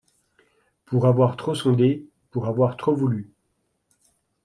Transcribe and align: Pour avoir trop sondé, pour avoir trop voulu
Pour 0.85 1.05
avoir 1.05 1.37
trop 1.37 1.53
sondé, 1.53 2.09
pour 2.31 2.47
avoir 2.47 2.75
trop 2.75 2.95
voulu 2.95 3.31